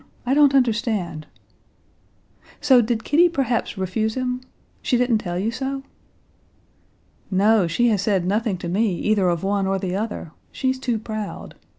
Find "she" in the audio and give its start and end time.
4.81-4.97, 7.67-7.89